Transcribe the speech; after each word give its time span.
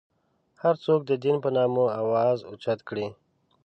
هر 0.61 0.75
څوک 0.85 0.99
د 1.05 1.11
دین 1.23 1.35
په 1.43 1.49
نامه 1.57 1.83
اواز 2.01 2.37
اوچت 2.49 2.79
کړي. 2.89 3.07